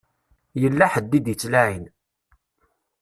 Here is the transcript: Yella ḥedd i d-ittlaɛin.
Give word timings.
Yella 0.61 0.85
ḥedd 0.93 1.11
i 1.17 1.19
d-ittlaɛin. 1.25 1.85